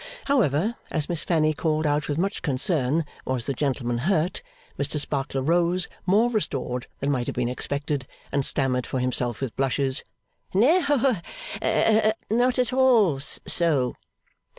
However, 0.25 0.77
as 0.89 1.07
Miss 1.09 1.23
Fanny 1.23 1.53
called 1.53 1.85
out 1.85 2.09
with 2.09 2.17
much 2.17 2.41
concern, 2.41 3.05
Was 3.23 3.45
the 3.45 3.53
gentleman 3.53 3.99
hurt, 3.99 4.41
Mr 4.79 4.99
Sparkler 4.99 5.43
rose 5.43 5.87
more 6.07 6.31
restored 6.31 6.87
than 7.01 7.11
might 7.11 7.27
have 7.27 7.35
been 7.35 7.47
expected, 7.49 8.07
and 8.31 8.43
stammered 8.43 8.87
for 8.87 8.97
himself 8.99 9.41
with 9.41 9.55
blushes, 9.55 10.03
'Not 10.55 11.23
at 12.57 12.73
all 12.73 13.19
so. 13.19 13.93